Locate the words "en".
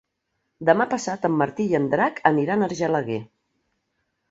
1.29-1.35, 1.81-1.87